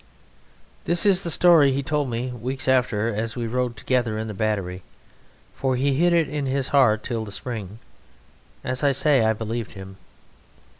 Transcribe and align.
This 0.85 1.05
is 1.05 1.21
the 1.21 1.29
story 1.29 1.73
he 1.73 1.83
told 1.83 2.09
me 2.09 2.31
weeks 2.31 2.67
after 2.67 3.13
as 3.13 3.35
we 3.35 3.45
rode 3.45 3.77
together 3.77 4.17
in 4.17 4.25
the 4.27 4.33
battery, 4.33 4.81
for 5.53 5.75
he 5.75 5.93
hid 5.93 6.11
it 6.11 6.27
in 6.27 6.47
his 6.47 6.69
heart 6.69 7.03
till 7.03 7.23
the 7.23 7.31
spring. 7.31 7.77
As 8.63 8.83
I 8.83 8.93
say, 8.93 9.23
I 9.23 9.33
believed 9.33 9.73
him. 9.73 9.97